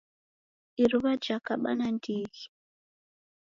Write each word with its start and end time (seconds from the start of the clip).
Iruwa 0.83 1.13
jakaba 1.23 1.69
nandighi 1.77 2.45